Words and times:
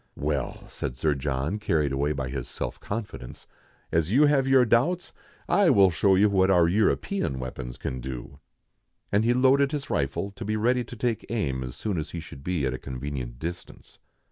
"Well," 0.17 0.67
said 0.67 0.97
Sir 0.97 1.13
John, 1.13 1.59
carried 1.59 1.91
away 1.91 2.11
by 2.11 2.27
his 2.29 2.47
self 2.47 2.79
confi 2.79 3.19
dence," 3.19 3.45
as 3.91 4.11
you 4.11 4.25
have 4.25 4.47
your 4.47 4.65
doubts, 4.65 5.13
I 5.47 5.69
will 5.69 5.91
show 5.91 6.15
you 6.15 6.27
what 6.27 6.49
our 6.49 6.67
European 6.67 7.37
weapons 7.37 7.77
can 7.77 7.99
do." 8.01 8.39
And 9.11 9.23
he 9.23 9.35
loaded 9.35 9.71
his 9.71 9.91
rifle, 9.91 10.31
to 10.31 10.43
be 10.43 10.57
ready 10.57 10.83
to 10.85 10.95
take 10.95 11.27
aim 11.29 11.63
as 11.63 11.75
soon 11.75 11.99
as 11.99 12.09
he 12.09 12.19
should 12.19 12.43
be 12.43 12.65
at 12.65 12.73
a 12.73 12.79
convenient 12.79 13.37
distance. 13.37 13.99